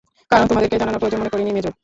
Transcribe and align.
কারণ, 0.31 0.45
তোমাদেরকে 0.49 0.77
জানানোর 0.81 0.99
প্রয়োজন 1.01 1.19
মনে 1.21 1.33
করিনি, 1.33 1.51
মেজর। 1.55 1.73